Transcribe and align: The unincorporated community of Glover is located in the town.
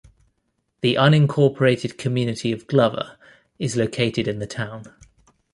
The 0.81 0.95
unincorporated 0.95 1.95
community 1.99 2.51
of 2.51 2.65
Glover 2.65 3.19
is 3.59 3.75
located 3.77 4.27
in 4.27 4.39
the 4.39 4.47
town. 4.47 4.85